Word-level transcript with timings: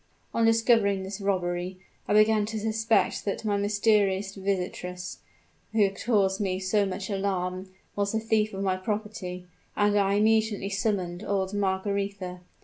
"On 0.33 0.43
discovering 0.45 1.03
this 1.03 1.21
robbery, 1.21 1.77
I 2.07 2.15
began 2.15 2.47
to 2.47 2.59
suspect 2.59 3.23
that 3.25 3.45
my 3.45 3.55
mysterious 3.55 4.33
visitress, 4.33 5.19
who 5.73 5.83
had 5.83 6.03
caused 6.03 6.41
me 6.41 6.59
so 6.59 6.87
much 6.87 7.11
alarm, 7.11 7.69
was 7.95 8.11
the 8.13 8.19
thief 8.19 8.51
of 8.55 8.63
my 8.63 8.77
property; 8.77 9.45
and 9.77 9.95
I 9.95 10.15
immediately 10.15 10.69
summoned 10.71 11.23
old 11.23 11.53
Margaretha. 11.53 12.41